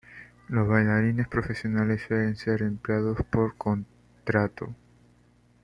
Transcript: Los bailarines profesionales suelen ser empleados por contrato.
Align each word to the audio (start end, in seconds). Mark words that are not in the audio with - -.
Los 0.47 0.67
bailarines 0.67 1.27
profesionales 1.27 2.01
suelen 2.07 2.35
ser 2.35 2.63
empleados 2.63 3.19
por 3.29 3.55
contrato. 3.55 4.73